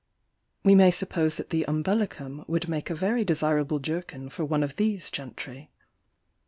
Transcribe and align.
We 0.63 0.73
may 0.73 0.89
suppose 0.89 1.37
that 1.37 1.51
the 1.51 1.63
umbellicum 1.67 2.43
would 2.47 2.67
make 2.67 2.89
a 2.89 2.95
very 2.95 3.23
desirable 3.23 3.77
jerkin 3.77 4.29
for 4.29 4.43
one 4.43 4.63
of 4.63 4.77
these 4.77 5.11
gentry. 5.11 5.69